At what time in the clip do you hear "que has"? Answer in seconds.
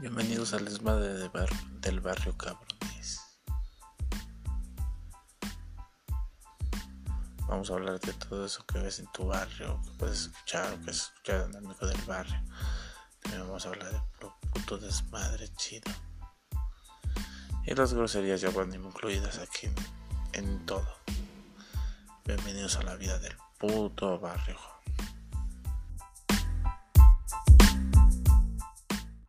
10.80-10.96